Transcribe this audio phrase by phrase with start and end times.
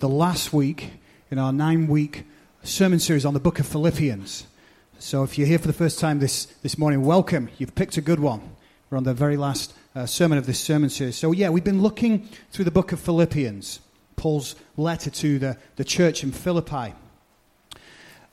[0.00, 0.92] the last week
[1.30, 2.24] in our nine week
[2.62, 4.46] sermon series on the book of Philippians.
[4.98, 7.50] So if you're here for the first time this, this morning, welcome.
[7.58, 8.40] You've picked a good one.
[8.88, 11.16] We're on the very last uh, sermon of this sermon series.
[11.16, 13.80] So, yeah, we've been looking through the book of Philippians,
[14.16, 16.94] Paul's letter to the, the church in Philippi.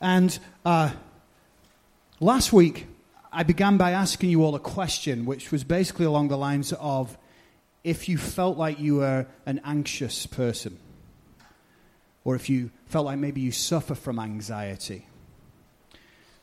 [0.00, 0.92] And uh,
[2.18, 2.86] last week,
[3.30, 7.18] I began by asking you all a question, which was basically along the lines of
[7.84, 10.78] if you felt like you were an anxious person,
[12.28, 15.06] or if you felt like maybe you suffer from anxiety.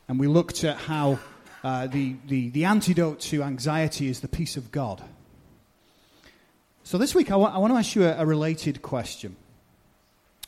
[0.08, 1.20] And we looked at how
[1.62, 5.00] uh, the, the, the antidote to anxiety is the peace of God.
[6.82, 9.36] So this week, I, wa- I want to ask you a, a related question.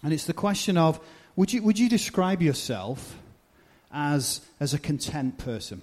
[0.02, 0.98] And it's the question of
[1.36, 3.16] would you, would you describe yourself
[3.92, 5.82] as, as a content person?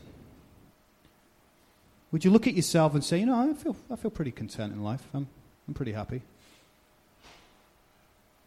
[2.11, 4.73] Would you look at yourself and say, you know, I feel, I feel pretty content
[4.73, 5.07] in life.
[5.13, 5.27] I'm,
[5.65, 6.23] I'm pretty happy.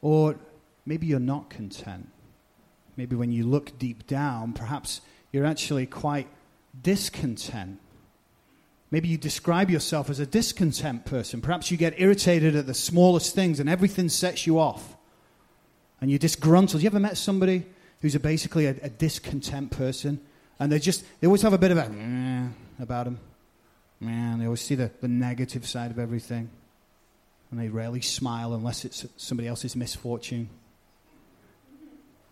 [0.03, 0.37] Or
[0.89, 2.09] maybe you're not content.
[2.97, 6.27] Maybe when you look deep down, perhaps you're actually quite
[6.83, 7.79] discontent.
[8.91, 11.43] Maybe you describe yourself as a discontent person.
[11.43, 14.97] Perhaps you get irritated at the smallest things and everything sets you off.
[16.01, 16.83] And you're disgruntled.
[16.83, 17.67] You ever met somebody
[18.01, 20.21] who's a basically a, a, discontent person?
[20.59, 22.51] And they just, they always have a bit of a
[22.81, 23.21] about them.
[24.01, 26.49] Man, they always see the, the negative side of everything.
[27.51, 30.49] And they rarely smile unless it's somebody else's misfortune.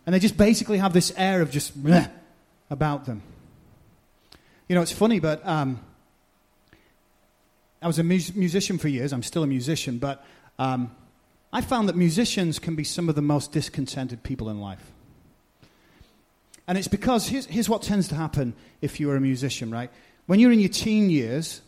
[0.07, 1.73] And they just basically have this air of just
[2.71, 3.23] about them.
[4.69, 5.81] You know, it's funny, but um,
[7.83, 9.13] I was a mu- musician for years.
[9.13, 10.25] I'm still a musician, but
[10.59, 10.95] um,
[11.53, 14.93] I found that musicians can be some of the most discontented people in life.
[16.69, 19.91] And it's because here's, here's what tends to happen if you're a musician, right?
[20.27, 21.63] When you're in your teen years,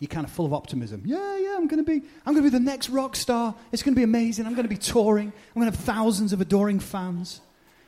[0.00, 1.02] you're kind of full of optimism.
[1.04, 3.54] Yeah, yeah, I'm going to be, I'm going to be the next rock star.
[3.70, 4.46] It's going to be amazing.
[4.46, 5.28] I'm going to be touring.
[5.28, 7.40] I'm going to have thousands of adoring fans.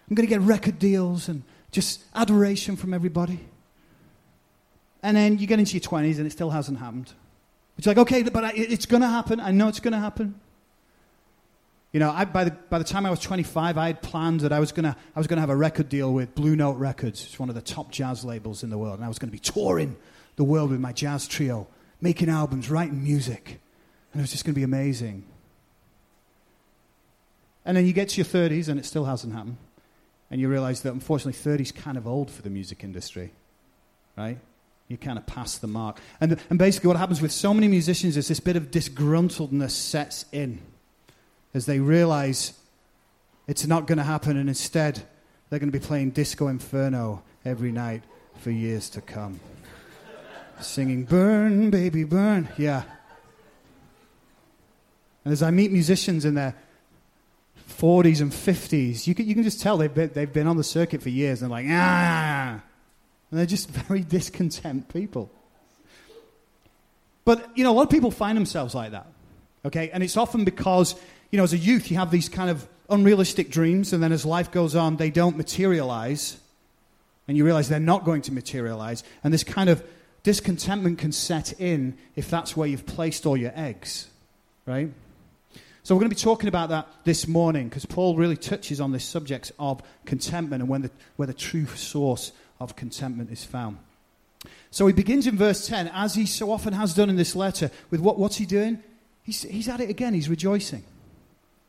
[0.09, 3.41] I'm going to get record deals and just adoration from everybody.
[5.03, 7.13] And then you get into your 20s and it still hasn't happened.
[7.79, 9.41] It's like, okay, but I, it's going to happen.
[9.41, 10.39] I know it's going to happen.
[11.93, 14.53] You know, I, by, the, by the time I was 25, I had planned that
[14.53, 16.77] I was going to I was going to have a record deal with Blue Note
[16.79, 17.25] Records.
[17.25, 18.97] It's one of the top jazz labels in the world.
[18.97, 19.97] And I was going to be touring
[20.37, 21.67] the world with my jazz trio,
[22.03, 23.61] making albums, writing music.
[24.13, 25.25] And it was just going to be amazing.
[27.65, 29.57] And then you get to your 30s and it still hasn't happened.
[30.31, 33.33] And you realize that unfortunately 30 is kind of old for the music industry,
[34.17, 34.39] right?
[34.89, 36.01] You kind of pass the mark.
[36.21, 40.25] And, and basically, what happens with so many musicians is this bit of disgruntledness sets
[40.33, 40.61] in
[41.55, 42.55] as they realize
[43.47, 45.03] it's not going to happen, and instead,
[45.49, 48.03] they're going to be playing Disco Inferno every night
[48.39, 49.41] for years to come.
[50.65, 52.49] Singing, Burn, baby, burn.
[52.57, 52.83] Yeah.
[55.25, 56.55] And as I meet musicians in their
[57.69, 60.65] 40s and 50s, you can, you can just tell they've been, they've been on the
[60.65, 61.43] circuit for years.
[61.43, 62.61] And they're like, ah.
[63.31, 65.31] And they're just very discontent people.
[67.25, 69.07] But, you know, a lot of people find themselves like that.
[69.65, 69.91] Okay?
[69.91, 70.95] And it's often because,
[71.31, 74.27] you know, as a youth, you have these kind of unrealistic dreams, and then as
[74.27, 76.37] life goes on, they don't materialize.
[77.29, 79.05] And you realize they're not going to materialize.
[79.23, 79.83] And this kind of
[80.23, 84.09] discontentment can set in if that's where you've placed all your eggs.
[84.67, 84.91] Right?
[85.83, 88.93] So we're going to be talking about that this morning because Paul really touches on
[88.93, 92.31] this subject of contentment and when the, where the true source
[92.61, 93.79] of contentment is found.
[94.71, 97.71] So he begins in verse 10, as he so often has done in this letter,
[97.91, 98.83] with what, what's he doing?
[99.25, 100.85] He's, he's at it again, he's rejoicing.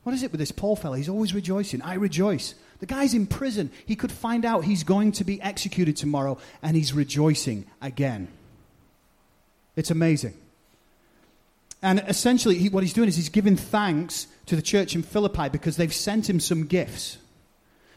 [0.03, 0.97] What is it with this Paul fella?
[0.97, 1.81] He's always rejoicing.
[1.81, 2.55] I rejoice.
[2.79, 3.71] The guy's in prison.
[3.85, 8.27] He could find out he's going to be executed tomorrow, and he's rejoicing again.
[9.75, 10.35] It's amazing.
[11.81, 15.49] And essentially, he, what he's doing is he's giving thanks to the church in Philippi
[15.49, 17.17] because they've sent him some gifts.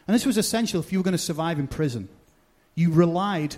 [0.07, 2.09] And this was essential if you were going to survive in prison.
[2.75, 3.55] You relied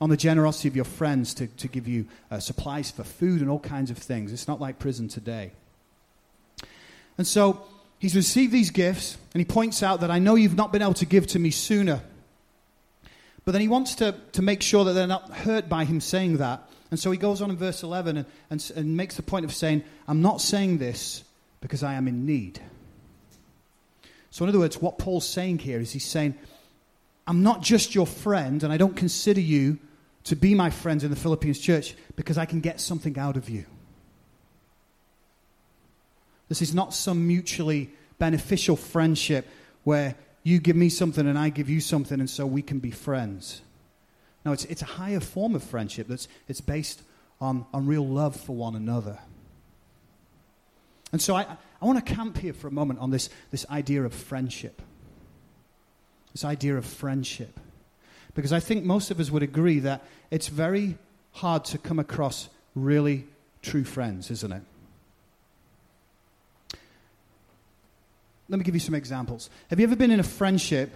[0.00, 3.50] on the generosity of your friends to, to give you uh, supplies for food and
[3.50, 4.32] all kinds of things.
[4.32, 5.52] It's not like prison today.
[7.18, 7.62] And so
[7.98, 10.94] he's received these gifts, and he points out that I know you've not been able
[10.94, 12.02] to give to me sooner.
[13.44, 16.38] But then he wants to, to make sure that they're not hurt by him saying
[16.38, 16.68] that.
[16.92, 19.54] And so he goes on in verse 11 and, and, and makes the point of
[19.54, 21.24] saying, I'm not saying this
[21.62, 22.60] because I am in need.
[24.30, 26.34] So, in other words, what Paul's saying here is he's saying,
[27.26, 29.78] I'm not just your friend, and I don't consider you
[30.24, 33.48] to be my friend in the Philippians church because I can get something out of
[33.48, 33.64] you.
[36.50, 39.48] This is not some mutually beneficial friendship
[39.84, 42.90] where you give me something and I give you something, and so we can be
[42.90, 43.62] friends.
[44.44, 47.02] No, it's, it's a higher form of friendship that's it's based
[47.40, 49.18] on, on real love for one another.
[51.12, 51.46] And so I,
[51.80, 54.80] I want to camp here for a moment on this, this idea of friendship.
[56.32, 57.60] This idea of friendship.
[58.34, 60.96] Because I think most of us would agree that it's very
[61.32, 63.26] hard to come across really
[63.60, 64.62] true friends, isn't it?
[68.48, 69.50] Let me give you some examples.
[69.70, 70.92] Have you ever been in a friendship,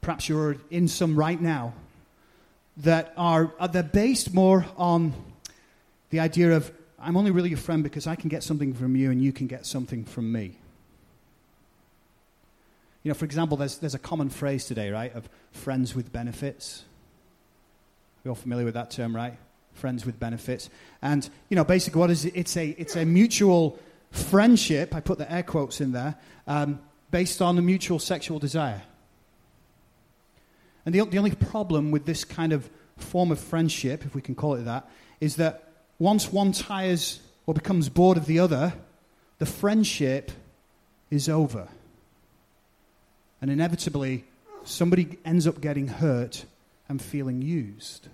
[0.00, 1.74] perhaps you're in some right now,
[2.78, 5.12] that are, they're based more on
[6.10, 9.10] the idea of I'm only really your friend because I can get something from you
[9.10, 10.56] and you can get something from me.
[13.02, 16.84] You know, for example, there's, there's a common phrase today, right, of friends with benefits.
[18.24, 19.34] We're all familiar with that term, right?
[19.74, 20.70] Friends with benefits.
[21.00, 22.32] And, you know, basically what is it?
[22.34, 23.78] It's a, it's a mutual
[24.10, 26.16] friendship, I put the air quotes in there,
[26.46, 26.80] um,
[27.10, 28.82] based on a mutual sexual desire.
[30.88, 34.34] And the, the only problem with this kind of form of friendship, if we can
[34.34, 34.88] call it that,
[35.20, 38.72] is that once one tires or becomes bored of the other,
[39.38, 40.32] the friendship
[41.10, 41.68] is over.
[43.42, 44.24] And inevitably,
[44.64, 46.46] somebody ends up getting hurt
[46.88, 48.08] and feeling used.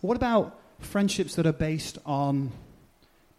[0.00, 2.50] What about friendships that are based on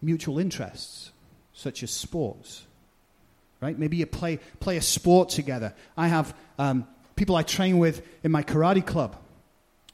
[0.03, 1.09] mutual interests,
[1.51, 2.67] such as sports?
[3.59, 3.79] Right?
[3.79, 5.73] Maybe you play, play a sport together.
[5.97, 6.85] I have um,
[7.17, 9.17] people I train with in my karate club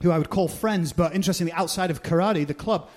[0.04, 2.90] who I would call friends, but interestingly, outside of karate, the club,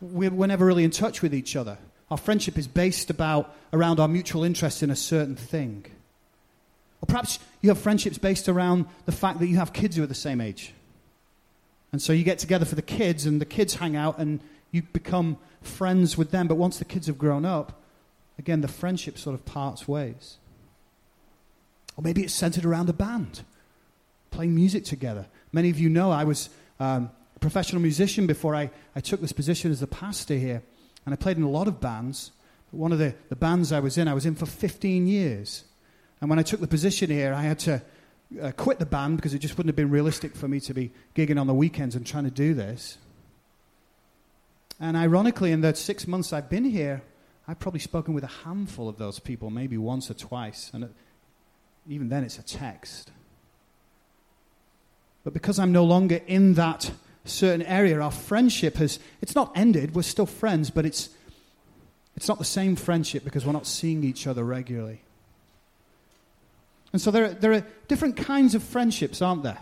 [0.00, 1.76] we're, we're never really in touch with each other.
[2.10, 5.84] Our friendship is based about around our mutual interest in a certain thing.
[7.02, 10.06] Or perhaps you have friendships based around the fact that you have kids who are
[10.06, 10.72] the same age.
[11.92, 14.82] And so you get together for the kids, and the kids hang out, and you
[14.82, 16.46] become friends with them.
[16.46, 17.80] But once the kids have grown up,
[18.38, 20.36] again, the friendship sort of parts ways.
[21.96, 23.42] Or maybe it's centered around a band,
[24.30, 25.26] playing music together.
[25.52, 29.32] Many of you know I was um, a professional musician before I, I took this
[29.32, 30.62] position as the pastor here.
[31.04, 32.32] And I played in a lot of bands.
[32.70, 35.64] One of the, the bands I was in, I was in for 15 years.
[36.20, 37.82] And when I took the position here, I had to
[38.40, 40.92] uh, quit the band because it just wouldn't have been realistic for me to be
[41.16, 42.98] gigging on the weekends and trying to do this.
[44.78, 47.02] And ironically, in the six months I've been here,
[47.48, 50.70] I've probably spoken with a handful of those people, maybe once or twice.
[50.72, 50.94] And
[51.88, 53.10] even then, it's a text.
[55.24, 56.90] But because I'm no longer in that
[57.24, 61.10] certain area, our friendship has, it's not ended, we're still friends, but it's,
[62.16, 65.02] it's not the same friendship because we're not seeing each other regularly.
[66.92, 69.58] And so there are, there are different kinds of friendships, aren't there?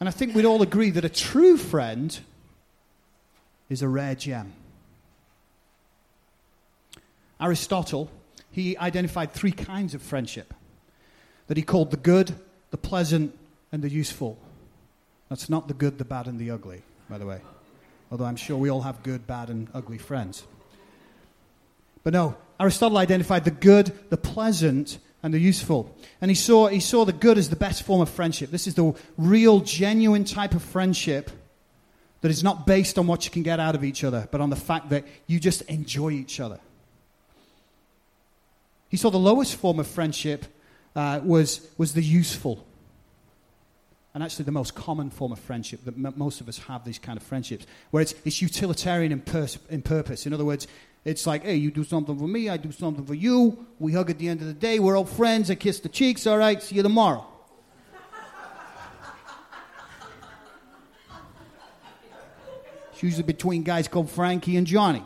[0.00, 2.18] And I think we'd all agree that a true friend
[3.68, 4.52] is a rare gem.
[7.40, 8.10] Aristotle,
[8.50, 10.52] he identified three kinds of friendship
[11.46, 12.34] that he called the good,
[12.70, 13.36] the pleasant,
[13.72, 14.38] and the useful.
[15.28, 17.40] That's not the good, the bad, and the ugly, by the way.
[18.10, 20.44] Although I'm sure we all have good, bad, and ugly friends.
[22.02, 25.96] But no, Aristotle identified the good, the pleasant, and the useful.
[26.20, 28.50] And he saw, he saw the good as the best form of friendship.
[28.50, 31.30] This is the real, genuine type of friendship
[32.20, 34.50] that is not based on what you can get out of each other, but on
[34.50, 36.60] the fact that you just enjoy each other.
[38.88, 40.44] He saw the lowest form of friendship
[40.96, 42.64] uh, was, was the useful
[44.14, 47.00] and actually the most common form of friendship that m- most of us have these
[47.00, 50.24] kind of friendships, where it's, it's utilitarian in, pers- in purpose.
[50.24, 50.68] In other words,
[51.04, 53.66] it's like, hey, you do something for me, I do something for you.
[53.80, 56.26] We hug at the end of the day, we're old friends, I kiss the cheeks,
[56.28, 57.26] all right, see you tomorrow.
[62.92, 65.02] it's usually between guys called Frankie and Johnny.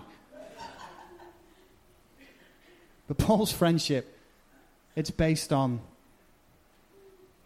[3.06, 4.17] But Paul's friendship,
[4.98, 5.80] it's based on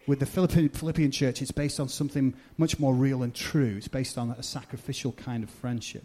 [0.07, 3.75] with the Philippian, Philippian church, it's based on something much more real and true.
[3.77, 6.03] It's based on a sacrificial kind of friendship.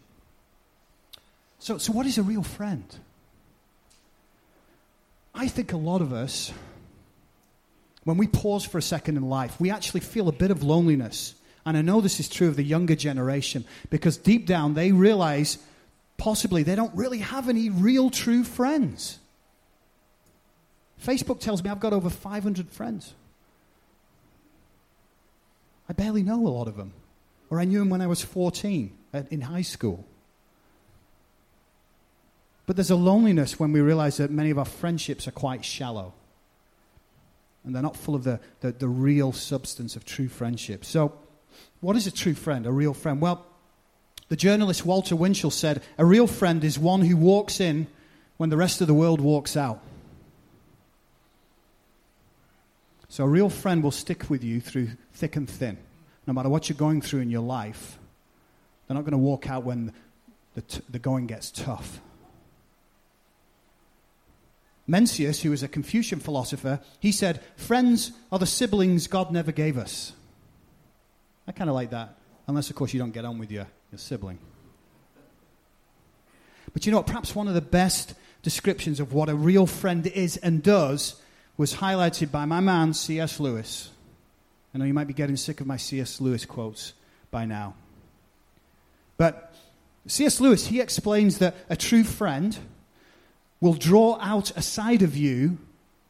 [1.58, 2.84] So, so what is a real friend?
[5.34, 6.52] I think a lot of us,
[8.04, 11.34] when we pause for a second in life, we actually feel a bit of loneliness.
[11.64, 15.56] And I know this is true of the younger generation because deep down they realize
[16.18, 19.18] possibly they don't really have any real true friends.
[21.02, 23.14] Facebook tells me I've got over 500 friends.
[25.88, 26.92] I barely know a lot of them.
[27.50, 30.04] Or I knew them when I was 14 at, in high school.
[32.66, 36.12] But there's a loneliness when we realize that many of our friendships are quite shallow.
[37.64, 40.84] And they're not full of the, the, the real substance of true friendship.
[40.84, 41.14] So,
[41.80, 43.20] what is a true friend, a real friend?
[43.20, 43.46] Well,
[44.28, 47.86] the journalist Walter Winchell said, A real friend is one who walks in
[48.36, 49.80] when the rest of the world walks out.
[53.08, 55.78] So a real friend will stick with you through thick and thin.
[56.26, 57.98] No matter what you're going through in your life,
[58.86, 59.92] they're not going to walk out when
[60.54, 62.00] the, t- the going gets tough.
[64.88, 69.76] Mencius, who was a Confucian philosopher, he said, Friends are the siblings God never gave
[69.76, 70.12] us.
[71.46, 73.98] I kind of like that, unless, of course, you don't get on with your, your
[73.98, 74.38] sibling.
[76.72, 77.06] But you know what?
[77.06, 81.20] Perhaps one of the best descriptions of what a real friend is and does
[81.58, 83.38] was highlighted by my man, C.S.
[83.38, 83.90] Lewis.
[84.74, 86.20] I know you might be getting sick of my C.S.
[86.20, 86.94] Lewis quotes
[87.30, 87.74] by now.
[89.18, 89.54] But
[90.06, 90.40] C.S.
[90.40, 92.56] Lewis, he explains that a true friend
[93.60, 95.58] will draw out a side of you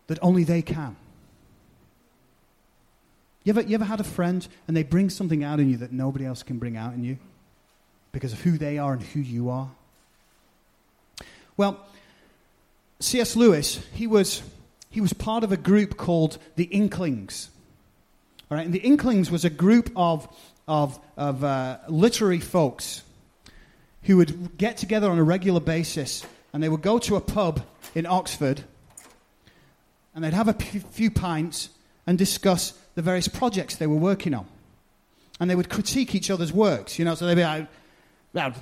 [0.06, 0.96] that only they can.
[3.44, 5.92] You ever, you ever had a friend and they bring something out in you that
[5.92, 7.16] nobody else can bring out in you
[8.12, 9.70] because of who they are and who you are?
[11.56, 11.80] Well,
[13.00, 13.34] C.S.
[13.34, 14.42] Lewis, he was,
[14.90, 17.50] he was part of a group called the Inklings.
[18.50, 20.28] All right, and the Inklings was a group of,
[20.66, 23.02] of, of uh, literary folks
[24.04, 27.62] who would get together on a regular basis and they would go to a pub
[27.94, 28.64] in Oxford
[30.14, 31.68] and they'd have a p- few pints
[32.06, 34.46] and discuss the various projects they were working on.
[35.38, 37.68] And they would critique each other's works, you know, so they'd be like,
[38.32, 38.54] well,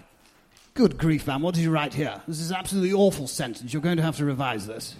[0.75, 2.21] good grief, man, what did you write here?
[2.29, 3.73] This is absolutely awful sentence.
[3.73, 4.95] You're going to have to revise this.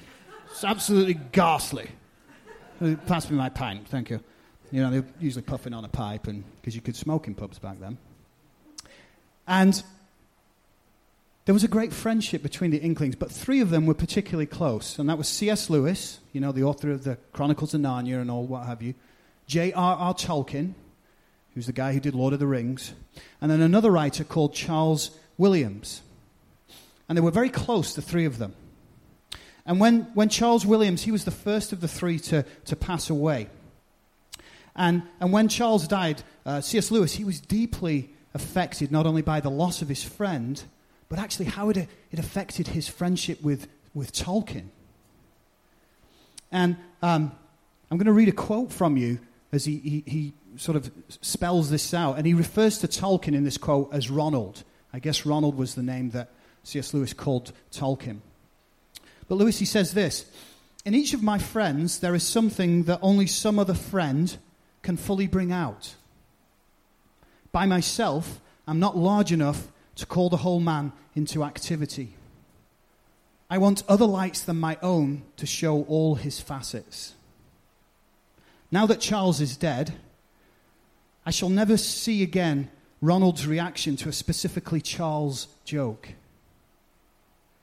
[0.57, 1.91] It's absolutely ghastly.
[3.07, 4.21] Pass me my pint, thank you.
[4.73, 7.79] You know, they're usually puffing on a pipe because you could smoke in pubs back
[7.79, 7.99] then.
[9.47, 9.83] And
[11.45, 14.99] there was a great friendship between the Inklings, but three of them were particularly close,
[14.99, 15.69] and that was C.S.
[15.69, 18.95] Lewis, you know, the author of the Chronicles of Narnia and all what have you,
[19.47, 20.15] J.R.R.
[20.15, 20.73] Tolkien,
[21.55, 22.95] who's the guy who did Lord of the Rings,
[23.43, 26.01] and then another writer called Charles Williams.
[27.11, 28.55] And they were very close, the three of them.
[29.67, 33.11] And when, when Charles Williams, he was the first of the three to, to pass
[33.11, 33.49] away.
[34.77, 36.91] And, and when Charles died, uh, C.S.
[36.91, 40.63] Lewis, he was deeply affected not only by the loss of his friend,
[41.09, 44.67] but actually how it, it affected his friendship with, with Tolkien.
[46.53, 47.33] And um,
[47.91, 49.19] I'm going to read a quote from you
[49.53, 52.19] as he, he, he sort of spells this out.
[52.19, 54.63] And he refers to Tolkien in this quote as Ronald.
[54.93, 56.31] I guess Ronald was the name that
[56.63, 56.95] C.S.
[56.95, 58.21] Lewis called Tolkien.
[59.29, 60.27] But Lewis, he says this
[60.85, 64.37] In each of my friends, there is something that only some other friend
[64.83, 65.95] can fully bring out.
[67.53, 72.15] By myself, I'm not large enough to call the whole man into activity.
[73.49, 77.15] I want other lights than my own to show all his facets.
[78.71, 79.95] Now that Charles is dead,
[81.25, 86.09] I shall never see again Ronald's reaction to a specifically Charles joke.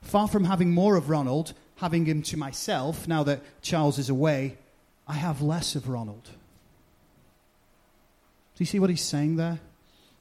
[0.03, 4.57] Far from having more of Ronald, having him to myself, now that Charles is away,
[5.07, 6.25] I have less of Ronald.
[8.55, 9.59] Do you see what he's saying there?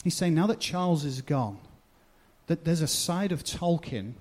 [0.02, 1.58] He's saying now that Charles is gone,
[2.46, 4.14] that there's a side of Tolkien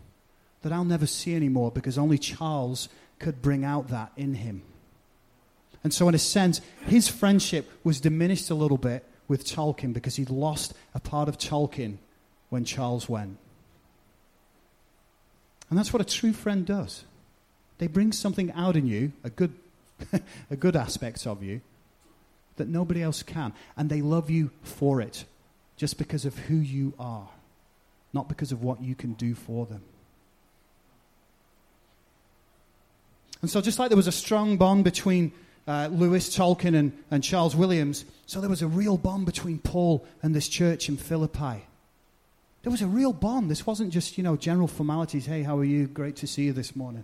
[0.62, 4.63] that I'll never see anymore because only Charles could bring out that in him.
[5.84, 10.18] And so, in a sense, his friendship was diminished a little bit with Tolkien because
[10.18, 11.98] he'd lost a part of Tolkien
[12.50, 13.38] when Charles went.
[15.72, 17.06] And that's what a true friend does.
[17.80, 19.56] They bring something out in you, a good,
[20.51, 21.62] a good aspect of you,
[22.58, 23.54] that nobody else can.
[23.75, 25.25] And they love you for it,
[25.78, 27.30] just because of who you are
[28.13, 29.82] not because of what you can do for them.
[33.42, 35.32] And so, just like there was a strong bond between
[35.68, 40.06] uh, Lewis Tolkien and, and Charles Williams, so there was a real bond between Paul
[40.22, 41.66] and this church in Philippi.
[42.63, 43.50] There was a real bond.
[43.50, 45.25] This wasn't just, you know, general formalities.
[45.25, 45.88] Hey, how are you?
[45.88, 47.03] Great to see you this morning.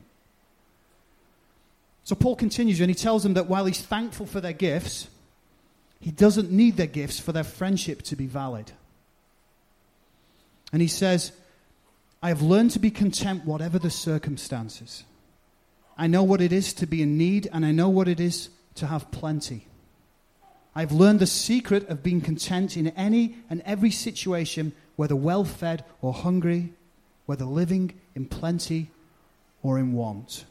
[2.03, 5.07] So Paul continues and he tells them that while he's thankful for their gifts,
[5.99, 8.71] he doesn't need their gifts for their friendship to be valid.
[10.71, 11.31] And he says,
[12.21, 15.03] I have learned to be content whatever the circumstances.
[15.97, 18.49] I know what it is to be in need, and I know what it is
[18.75, 19.65] to have plenty.
[20.75, 25.85] I've learned the secret of being content in any and every situation, whether well fed
[26.01, 26.73] or hungry,
[27.25, 28.89] whether living in plenty
[29.63, 30.43] or in want.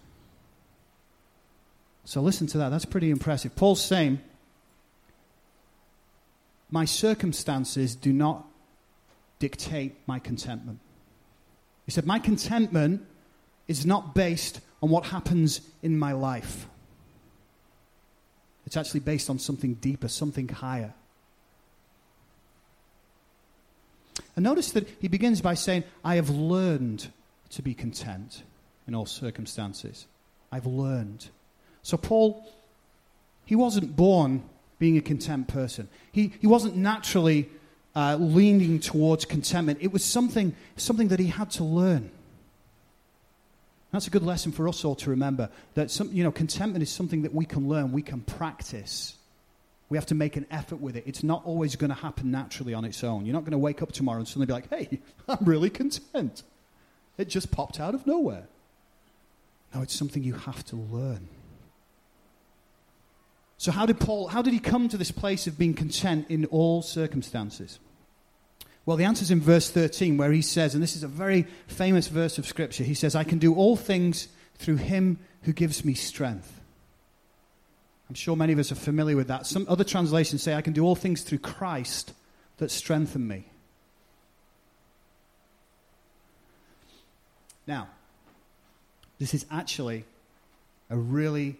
[2.04, 2.70] So listen to that.
[2.70, 3.54] That's pretty impressive.
[3.56, 4.20] Paul's saying,
[6.70, 8.46] My circumstances do not
[9.40, 10.78] dictate my contentment.
[11.84, 13.04] He said, My contentment
[13.66, 16.66] is not based on what happens in my life.
[18.66, 20.94] It's actually based on something deeper, something higher.
[24.36, 27.08] And notice that he begins by saying, I have learned
[27.50, 28.42] to be content
[28.86, 30.06] in all circumstances.
[30.52, 31.28] I've learned.
[31.82, 32.46] So, Paul,
[33.46, 34.42] he wasn't born
[34.78, 35.88] being a content person.
[36.12, 37.48] He, he wasn't naturally
[37.94, 39.78] uh, leaning towards contentment.
[39.80, 42.10] It was something, something that he had to learn.
[43.90, 46.90] That's a good lesson for us all to remember that some, you know, contentment is
[46.90, 49.15] something that we can learn, we can practice.
[49.88, 51.04] We have to make an effort with it.
[51.06, 53.24] It's not always going to happen naturally on its own.
[53.24, 56.42] You're not going to wake up tomorrow and suddenly be like, hey, I'm really content.
[57.18, 58.48] It just popped out of nowhere.
[59.74, 61.28] No, it's something you have to learn.
[63.58, 66.44] So, how did Paul, how did he come to this place of being content in
[66.46, 67.78] all circumstances?
[68.84, 71.46] Well, the answer is in verse 13, where he says, and this is a very
[71.66, 74.28] famous verse of Scripture, he says, I can do all things
[74.58, 76.60] through him who gives me strength.
[78.08, 79.46] I'm sure many of us are familiar with that.
[79.46, 82.12] Some other translations say, I can do all things through Christ
[82.58, 83.46] that strengthen me.
[87.66, 87.88] Now,
[89.18, 90.04] this is actually
[90.88, 91.56] a really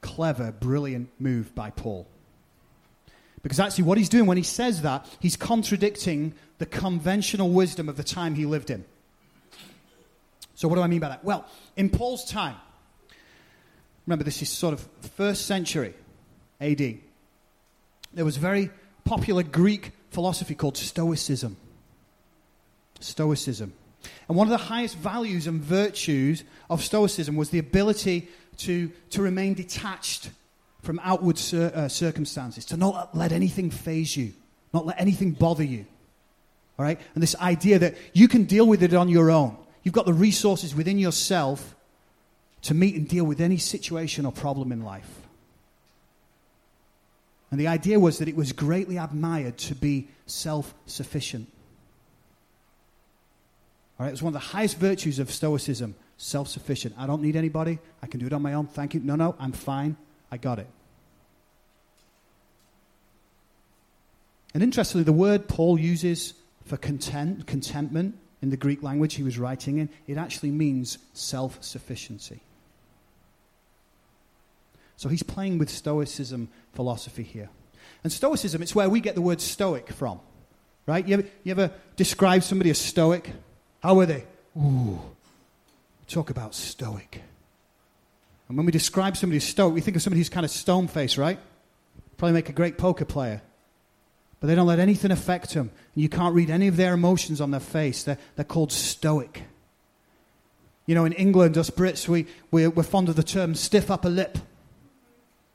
[0.00, 2.06] clever, brilliant move by Paul.
[3.42, 7.96] Because actually, what he's doing when he says that, he's contradicting the conventional wisdom of
[7.96, 8.84] the time he lived in.
[10.54, 11.24] So, what do I mean by that?
[11.24, 11.44] Well,
[11.76, 12.56] in Paul's time,
[14.06, 14.80] remember this is sort of
[15.16, 15.94] first century
[16.60, 16.98] AD,
[18.12, 18.70] there was a very
[19.04, 21.56] popular Greek philosophy called Stoicism.
[23.00, 23.72] Stoicism.
[24.28, 29.22] And one of the highest values and virtues of Stoicism was the ability to, to
[29.22, 30.30] remain detached
[30.82, 34.32] from outward cir- uh, circumstances, to not let anything phase you,
[34.72, 35.86] not let anything bother you.
[36.78, 37.00] All right?
[37.14, 39.56] And this idea that you can deal with it on your own.
[39.82, 41.74] You've got the resources within yourself
[42.64, 45.10] to meet and deal with any situation or problem in life.
[47.50, 51.46] And the idea was that it was greatly admired to be self sufficient.
[53.98, 56.94] All right, it was one of the highest virtues of Stoicism self sufficient.
[56.98, 57.78] I don't need anybody.
[58.02, 58.66] I can do it on my own.
[58.66, 59.00] Thank you.
[59.00, 59.96] No, no, I'm fine.
[60.32, 60.66] I got it.
[64.54, 69.38] And interestingly, the word Paul uses for content, contentment in the Greek language he was
[69.38, 72.40] writing in, it actually means self sufficiency.
[74.96, 77.50] So he's playing with Stoicism philosophy here.
[78.02, 80.20] And Stoicism, it's where we get the word stoic from.
[80.86, 81.06] Right?
[81.06, 83.30] You ever, you ever describe somebody as stoic?
[83.82, 84.24] How are they?
[84.56, 85.00] Ooh,
[86.06, 87.22] talk about stoic.
[88.48, 90.86] And when we describe somebody as stoic, we think of somebody who's kind of stone
[90.86, 91.38] faced, right?
[92.18, 93.40] Probably make a great poker player.
[94.40, 95.70] But they don't let anything affect them.
[95.94, 98.02] And you can't read any of their emotions on their face.
[98.02, 99.44] They're, they're called stoic.
[100.84, 104.10] You know, in England, us Brits, we, we're, we're fond of the term stiff upper
[104.10, 104.36] lip.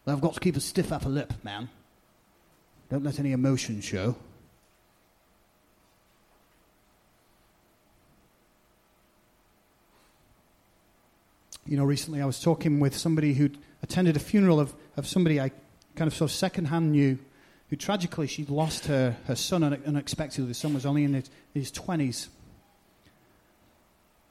[0.09, 1.69] I've got to keep a stiff upper lip, man.
[2.89, 4.15] Don't let any emotion show.
[11.69, 13.51] you know, recently I was talking with somebody who
[13.83, 15.51] attended a funeral of, of somebody I
[15.95, 17.19] kind of sort of secondhand knew,
[17.69, 20.47] who tragically she'd lost her, her son unexpectedly.
[20.47, 22.29] The son was only in his, his 20s.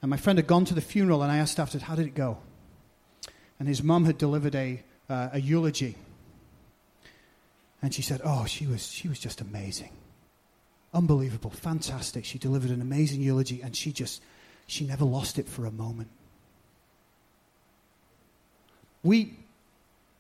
[0.03, 2.17] And my friend had gone to the funeral, and I asked after, how did it
[2.17, 2.39] go?
[3.61, 5.97] And his mum had delivered a, uh, a eulogy.
[7.81, 9.91] And she said, oh, she was, she was just amazing.
[10.93, 12.25] Unbelievable, fantastic.
[12.25, 14.23] She delivered an amazing eulogy, and she just,
[14.67, 16.09] she never lost it for a moment.
[19.03, 19.37] We,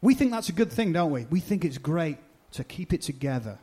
[0.00, 1.26] we think that's a good thing, don't we?
[1.30, 2.18] We think it's great
[2.52, 3.58] to keep it together.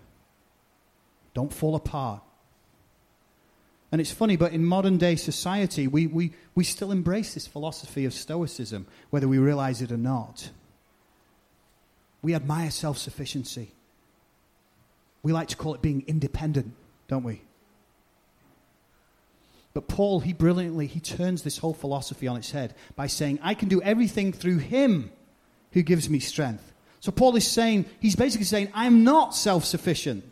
[1.33, 2.21] Don't fall apart.
[3.91, 8.03] And it's funny, but in modern day society, we, we, we still embrace this philosophy
[8.03, 10.49] of Stoicism, whether we realize it or not.
[12.25, 13.69] We admire self sufficiency.
[15.21, 16.73] We like to call it being independent,
[17.07, 17.43] don't we?
[19.75, 23.53] But Paul, he brilliantly, he turns this whole philosophy on its head by saying, I
[23.53, 25.11] can do everything through him
[25.73, 26.73] who gives me strength.
[26.99, 30.23] So Paul is saying, he's basically saying, I'm not self sufficient.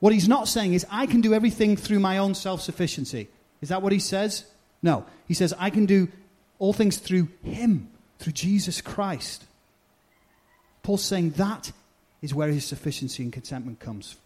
[0.00, 3.28] What he's not saying is, I can do everything through my own self sufficiency.
[3.62, 4.44] Is that what he says?
[4.82, 5.06] No.
[5.26, 6.08] He says, I can do
[6.58, 9.46] all things through him, through Jesus Christ.
[10.86, 11.72] Paul's saying that
[12.22, 14.18] is where his sufficiency and contentment comes.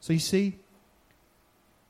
[0.00, 0.56] So you see,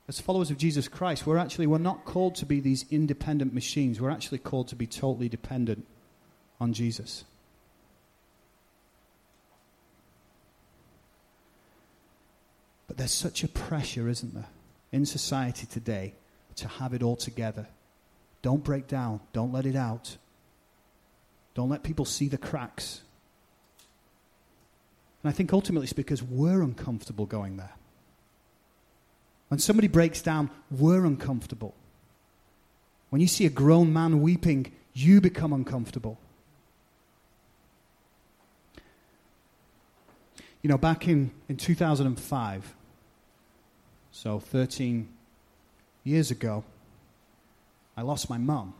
[0.09, 4.01] as followers of Jesus Christ, we're actually we're not called to be these independent machines.
[4.01, 5.87] We're actually called to be totally dependent
[6.59, 7.23] on Jesus.
[12.87, 14.49] But there's such a pressure, isn't there,
[14.91, 16.13] in society today
[16.57, 17.67] to have it all together.
[18.41, 19.21] Don't break down.
[19.31, 20.17] Don't let it out.
[21.53, 23.01] Don't let people see the cracks.
[25.23, 27.73] And I think ultimately it's because we're uncomfortable going there.
[29.47, 31.75] When somebody breaks down, we're uncomfortable.
[33.09, 36.17] When you see a grown man weeping, you become uncomfortable.
[40.63, 42.75] You know, back in, in 2005,
[44.11, 45.09] so 13
[46.03, 46.63] years ago,
[47.95, 48.73] I lost my mum.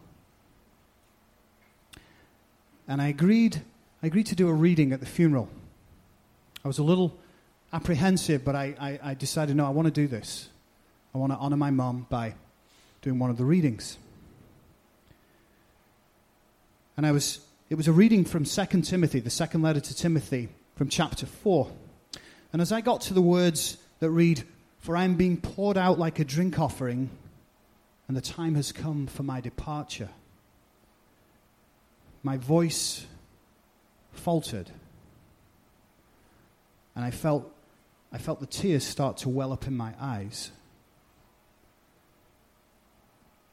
[2.87, 3.61] And I agreed,
[4.01, 5.49] I agreed to do a reading at the funeral.
[6.63, 7.17] I was a little
[7.71, 10.49] apprehensive, but I, I, I decided, no, I want to do this.
[11.13, 12.35] I want to honor my mum by
[13.01, 13.97] doing one of the readings.
[16.95, 20.49] And I was, it was a reading from 2 Timothy, the second letter to Timothy,
[20.75, 21.71] from chapter 4.
[22.51, 24.43] And as I got to the words that read,
[24.79, 27.09] For I am being poured out like a drink offering,
[28.07, 30.09] and the time has come for my departure,
[32.23, 33.05] my voice
[34.13, 34.71] faltered.
[36.95, 37.53] And I felt,
[38.11, 40.51] I felt the tears start to well up in my eyes.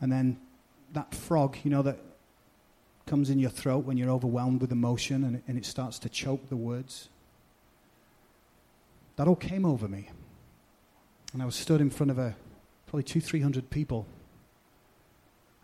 [0.00, 0.38] And then
[0.92, 1.98] that frog, you know, that
[3.06, 6.48] comes in your throat when you're overwhelmed with emotion and, and it starts to choke
[6.48, 7.09] the words.
[9.16, 10.11] That all came over me.
[11.33, 12.37] And I was stood in front of a,
[12.87, 14.06] probably two, three hundred people.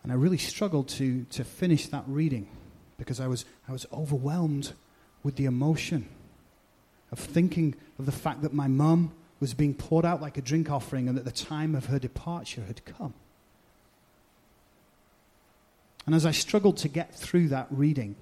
[0.03, 2.47] And I really struggled to, to finish that reading
[2.97, 4.73] because I was, I was overwhelmed
[5.23, 6.07] with the emotion
[7.11, 10.69] of thinking of the fact that my mum was being poured out like a drink
[10.69, 13.13] offering and that the time of her departure had come.
[16.05, 18.15] And as I struggled to get through that reading,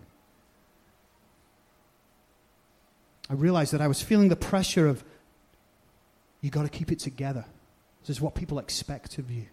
[3.29, 5.03] I realized that I was feeling the pressure of,
[6.41, 7.45] you got to keep it together.
[8.01, 9.45] This is what people expect of you.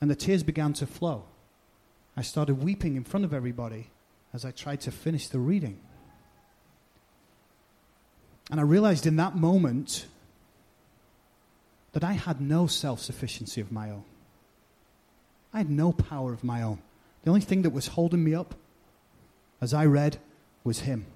[0.00, 1.24] And the tears began to flow.
[2.16, 3.88] I started weeping in front of everybody
[4.32, 5.78] as I tried to finish the reading.
[8.50, 10.06] And I realized in that moment
[11.92, 14.04] that I had no self sufficiency of my own.
[15.52, 16.78] I had no power of my own.
[17.24, 18.54] The only thing that was holding me up,
[19.60, 20.18] as I read,
[20.62, 21.06] was Him.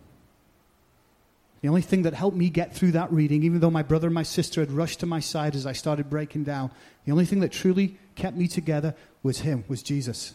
[1.60, 4.14] The only thing that helped me get through that reading, even though my brother and
[4.14, 6.70] my sister had rushed to my side as I started breaking down,
[7.04, 10.32] the only thing that truly kept me together was Him, was Jesus.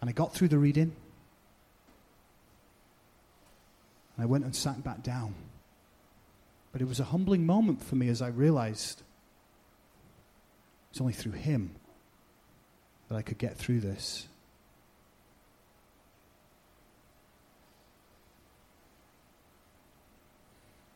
[0.00, 0.92] And I got through the reading.
[4.16, 5.34] And I went and sat back down.
[6.72, 9.02] But it was a humbling moment for me as I realized
[10.90, 11.72] it's only through Him
[13.08, 14.26] that I could get through this.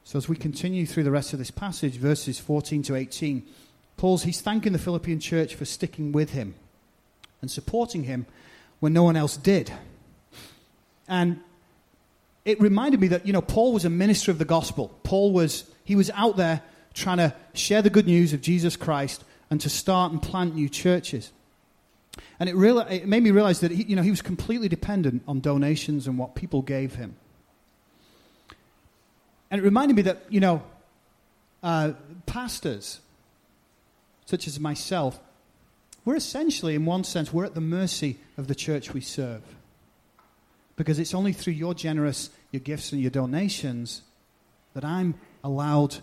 [0.04, 3.42] So, as we continue through the rest of this passage, verses 14 to 18,
[3.96, 6.54] Paul's he's thanking the Philippian church for sticking with him
[7.40, 8.26] and supporting him
[8.84, 9.72] when no one else did.
[11.08, 11.40] And
[12.44, 14.94] it reminded me that, you know, Paul was a minister of the gospel.
[15.04, 16.60] Paul was, he was out there
[16.92, 20.68] trying to share the good news of Jesus Christ and to start and plant new
[20.68, 21.32] churches.
[22.38, 25.22] And it, real, it made me realize that he, you know, he was completely dependent
[25.26, 27.16] on donations and what people gave him.
[29.50, 30.62] And it reminded me that, you know,
[31.62, 31.92] uh,
[32.26, 33.00] pastors,
[34.26, 35.18] such as myself,
[36.04, 39.42] we're essentially, in one sense, we're at the mercy of the church we serve.
[40.76, 44.02] Because it's only through your generous, your gifts and your donations
[44.74, 45.96] that I'm allowed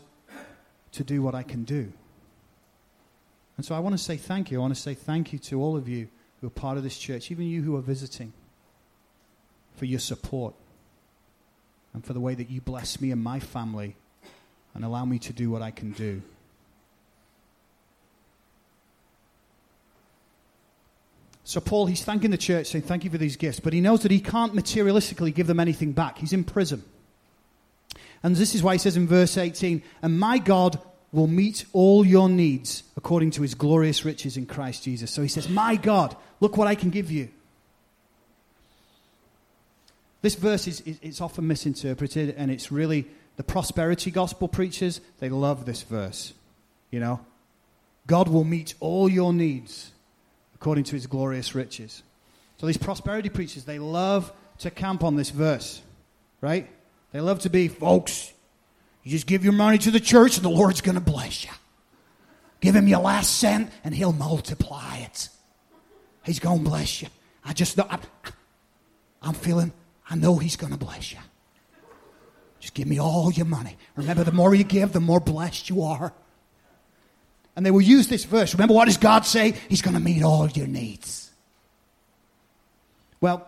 [0.94, 1.92] to do what I can do.
[3.58, 4.58] And so I want to say thank you.
[4.58, 6.08] I want to say thank you to all of you
[6.40, 8.34] who are part of this church, even you who are visiting,
[9.76, 10.56] for your support
[11.94, 13.96] and for the way that you bless me and my family
[14.74, 16.22] and allow me to do what I can do.
[21.52, 24.04] So, Paul, he's thanking the church, saying, Thank you for these gifts, but he knows
[24.04, 26.18] that he can't materialistically give them anything back.
[26.18, 26.82] He's in prison.
[28.24, 30.80] And this is why he says in verse 18, And my God
[31.12, 35.12] will meet all your needs according to his glorious riches in Christ Jesus.
[35.12, 37.28] So he says, My God, look what I can give you.
[40.22, 45.66] This verse is it's often misinterpreted, and it's really the prosperity gospel preachers, they love
[45.66, 46.32] this verse.
[46.92, 47.20] You know?
[48.08, 49.92] God will meet all your needs
[50.62, 52.04] according to his glorious riches.
[52.58, 55.82] So these prosperity preachers, they love to camp on this verse,
[56.40, 56.70] right?
[57.12, 58.32] They love to be, folks,
[59.02, 61.50] you just give your money to the church and the Lord's going to bless you.
[62.60, 65.30] Give him your last cent and he'll multiply it.
[66.24, 67.08] He's going to bless you.
[67.44, 67.98] I just know, I,
[69.24, 69.74] I'm feeling,
[70.08, 71.18] I know he's going to bless you.
[72.60, 73.78] Just give me all your money.
[73.96, 76.14] Remember, the more you give, the more blessed you are.
[77.56, 78.54] And they will use this verse.
[78.54, 79.54] Remember, what does God say?
[79.68, 81.32] He's going to meet all your needs.
[83.20, 83.48] Well,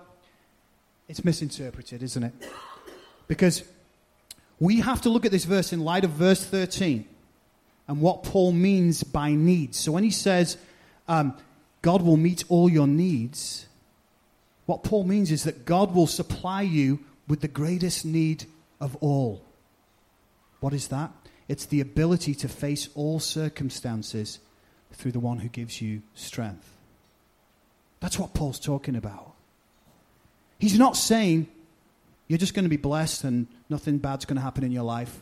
[1.08, 2.34] it's misinterpreted, isn't it?
[3.28, 3.64] Because
[4.60, 7.06] we have to look at this verse in light of verse 13
[7.88, 9.78] and what Paul means by needs.
[9.78, 10.58] So when he says,
[11.08, 11.36] um,
[11.82, 13.66] God will meet all your needs,
[14.66, 18.46] what Paul means is that God will supply you with the greatest need
[18.80, 19.44] of all.
[20.60, 21.12] What is that?
[21.48, 24.40] It's the ability to face all circumstances
[24.94, 26.70] through the one who gives you strength.
[28.00, 29.34] That's what Paul's talking about.
[30.60, 31.48] He's not saying
[32.28, 35.22] you're just going to be blessed and nothing bad's going to happen in your life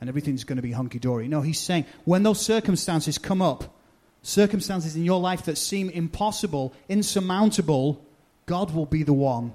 [0.00, 1.28] and everything's going to be hunky dory.
[1.28, 3.74] No, he's saying when those circumstances come up,
[4.22, 8.02] circumstances in your life that seem impossible, insurmountable,
[8.46, 9.52] God will be the one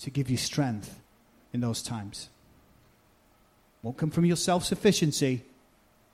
[0.00, 1.00] to give you strength
[1.52, 2.28] in those times.
[3.82, 5.42] Won't come from your self sufficiency,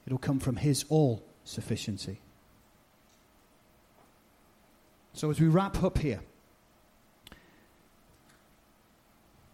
[0.06, 2.20] it'll come from His all sufficiency.
[5.14, 6.20] So, as we wrap up here,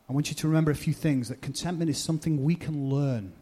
[0.08, 3.32] I want you to remember a few things that contentment is something we can learn.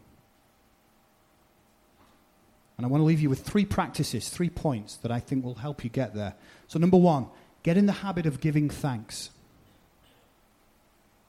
[2.77, 5.55] And I want to leave you with three practices, three points that I think will
[5.55, 6.35] help you get there.
[6.67, 7.27] So, number one,
[7.63, 9.31] get in the habit of giving thanks.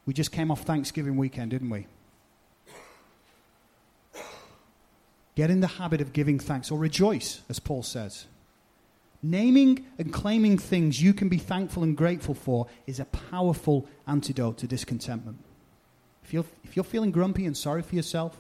[0.07, 1.87] We just came off Thanksgiving weekend, didn't we?
[5.35, 8.27] Get in the habit of giving thanks or rejoice, as Paul says.
[9.23, 14.59] Naming and claiming things you can be thankful and grateful for is a powerful antidote
[14.59, 15.39] to discontentment.
[16.25, 18.37] If you're, if you're feeling grumpy and sorry for yourself,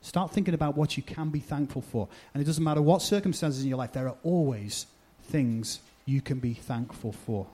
[0.00, 2.08] start thinking about what you can be thankful for.
[2.32, 4.86] And it doesn't matter what circumstances in your life, there are always
[5.22, 7.46] things you can be thankful for.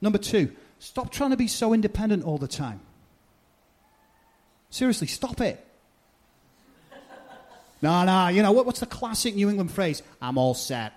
[0.00, 2.80] Number two, stop trying to be so independent all the time.
[4.68, 5.65] Seriously, stop it.
[7.82, 10.02] No, no, you know, what, what's the classic New England phrase?
[10.20, 10.92] I'm all set.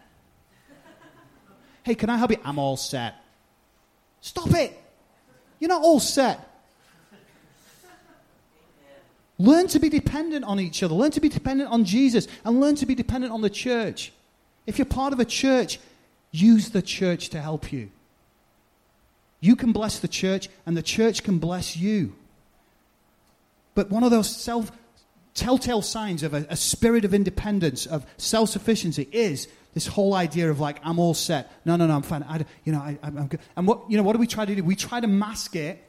[1.83, 2.37] hey, can I help you?
[2.43, 3.15] I'm all set.
[4.21, 4.77] Stop it.
[5.59, 6.45] You're not all set.
[9.37, 10.93] Learn to be dependent on each other.
[10.93, 12.27] Learn to be dependent on Jesus.
[12.43, 14.11] And learn to be dependent on the church.
[14.67, 15.79] If you're part of a church,
[16.31, 17.89] use the church to help you.
[19.39, 22.13] You can bless the church, and the church can bless you.
[23.73, 24.71] But one of those self
[25.39, 30.49] telltale signs of a, a spirit of independence, of self sufficiency, is this whole idea
[30.51, 31.51] of like, I'm all set.
[31.63, 32.23] No, no, no, I'm fine.
[32.23, 33.39] I, you know, I, am good.
[33.55, 34.63] And what, you know, what do we try to do?
[34.63, 35.81] We try to mask it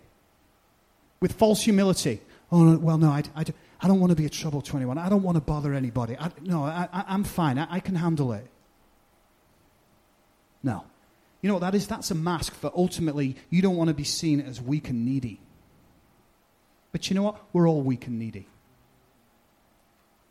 [1.20, 2.20] with false humility.
[2.52, 3.44] Oh, no, well, no, I, I,
[3.80, 4.98] I don't want to be a trouble to anyone.
[4.98, 6.16] I don't want to bother anybody.
[6.18, 7.58] I, no, I, am fine.
[7.58, 8.46] I, I can handle it.
[10.62, 10.84] No.
[11.42, 11.86] You know what that is?
[11.86, 15.40] That's a mask for ultimately you don't want to be seen as weak and needy.
[16.92, 17.40] But you know what?
[17.52, 18.46] We're all weak and needy.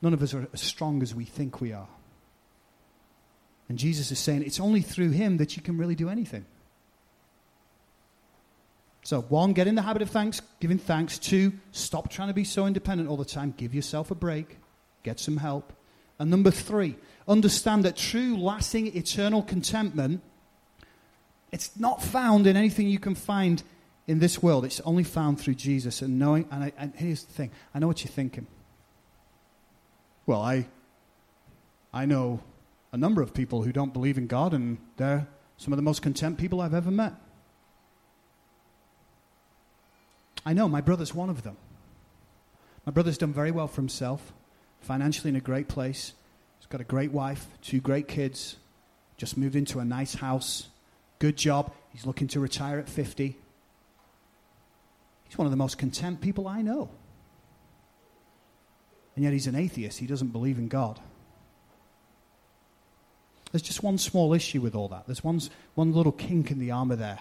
[0.02, 1.88] None of us are as strong as we think we are.
[3.68, 6.46] And Jesus is saying it's only through him that you can really do anything.
[9.04, 11.18] So, one, get in the habit of thanks, giving thanks.
[11.18, 13.54] Two, stop trying to be so independent all the time.
[13.56, 14.58] Give yourself a break,
[15.04, 15.74] get some help.
[16.18, 16.96] And number three,
[17.28, 20.22] understand that true, lasting, eternal contentment,
[21.52, 23.64] it's not found in anything you can find
[24.06, 24.66] in this world.
[24.66, 26.48] It's only found through Jesus and knowing.
[26.52, 28.48] And, I, and here's the thing I know what you're thinking.
[30.30, 30.68] Well, I,
[31.92, 32.42] I know
[32.92, 36.04] a number of people who don't believe in God, and they're some of the most
[36.04, 37.14] content people I've ever met.
[40.46, 41.58] I know my brother's one of them.
[42.86, 44.32] My brother's done very well for himself,
[44.82, 46.14] financially in a great place.
[46.60, 48.58] He's got a great wife, two great kids,
[49.18, 50.68] just moved into a nice house,
[51.18, 51.74] good job.
[51.92, 53.36] He's looking to retire at 50.
[55.28, 56.92] He's one of the most content people I know
[59.20, 60.00] and yet he's an atheist.
[60.00, 60.98] He doesn't believe in God.
[63.52, 65.08] There's just one small issue with all that.
[65.08, 65.42] There's one,
[65.76, 67.20] one little kink in the armor there.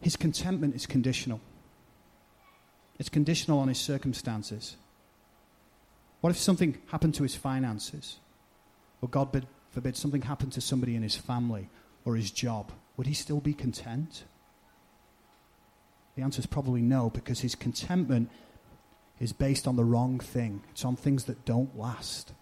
[0.00, 1.42] His contentment is conditional,
[2.98, 4.78] it's conditional on his circumstances.
[6.22, 8.16] What if something happened to his finances?
[9.02, 11.68] Or God forbid, something happened to somebody in his family
[12.06, 12.72] or his job?
[12.96, 14.24] Would he still be content?
[16.16, 18.30] The answer is probably no, because his contentment
[19.20, 20.62] is based on the wrong thing.
[20.70, 22.32] It's on things that don't last.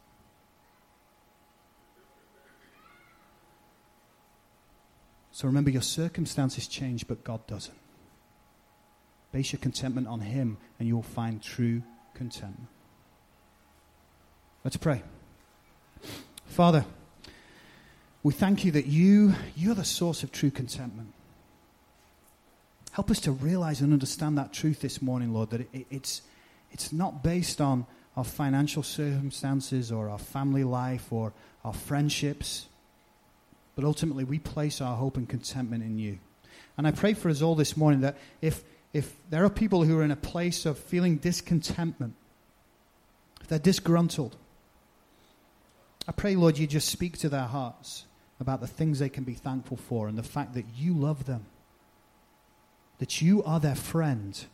[5.33, 7.77] So remember, your circumstances change, but God doesn't.
[9.33, 11.83] Base your contentment on Him, and you'll find true
[12.15, 12.69] contentment.
[14.65, 15.03] Let's pray.
[16.47, 16.87] Father,
[18.23, 21.13] we thank you that you, you're the source of true contentment.
[22.93, 26.23] Help us to realize and understand that truth this morning, Lord, that it, it's,
[26.77, 27.87] it's not based on
[28.19, 31.33] our financial circumstances or our family life or
[31.65, 32.67] our friendships,
[33.75, 36.19] but ultimately we place our hope and contentment in you.
[36.77, 38.63] And I pray for us all this morning that if,
[38.93, 42.13] if there are people who are in a place of feeling discontentment,
[43.41, 44.37] if they're disgruntled,
[46.07, 48.05] I pray, Lord, you just speak to their hearts
[48.39, 51.47] about the things they can be thankful for and the fact that you love them,
[52.99, 54.45] that you are their friend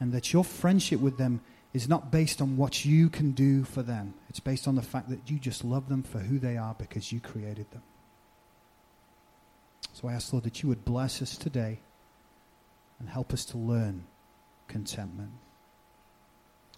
[0.00, 1.40] and that your friendship with them
[1.72, 4.14] is not based on what you can do for them.
[4.28, 7.12] It's based on the fact that you just love them for who they are because
[7.12, 7.82] you created them.
[9.92, 11.80] So I ask, Lord, that you would bless us today
[12.98, 14.04] and help us to learn
[14.66, 15.32] contentment.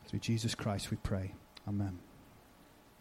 [0.07, 1.33] Through Jesus Christ we pray.
[1.67, 1.99] Amen.